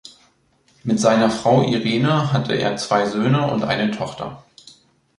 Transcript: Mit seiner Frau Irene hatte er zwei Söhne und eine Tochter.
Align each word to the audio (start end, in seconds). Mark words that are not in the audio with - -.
Mit 0.83 0.99
seiner 0.99 1.29
Frau 1.29 1.61
Irene 1.61 2.33
hatte 2.33 2.55
er 2.55 2.75
zwei 2.77 3.05
Söhne 3.05 3.51
und 3.51 3.63
eine 3.63 3.91
Tochter. 3.91 4.43